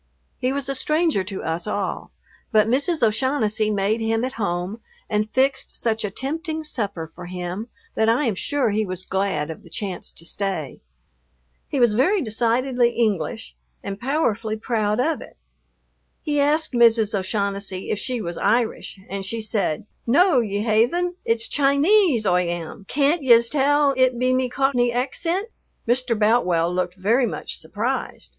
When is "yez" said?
23.21-23.51